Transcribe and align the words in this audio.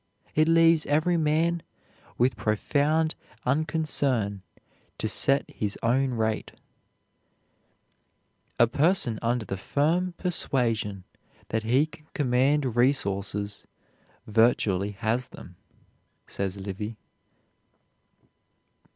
It 0.33 0.47
leaves 0.47 0.87
every 0.87 1.15
man 1.15 1.61
with 2.17 2.35
profound 2.35 3.13
unconcern 3.45 4.41
to 4.97 5.07
set 5.07 5.47
his 5.47 5.77
own 5.83 6.15
rate." 6.15 6.53
"A 8.59 8.65
person 8.65 9.19
under 9.21 9.45
the 9.45 9.57
firm 9.59 10.13
persuasion 10.13 11.03
that 11.49 11.61
he 11.61 11.85
can 11.85 12.07
command 12.15 12.75
resources 12.75 13.67
virtually 14.25 14.89
has 14.93 15.27
them," 15.27 15.55
says 16.25 16.57
Livy. 16.57 16.97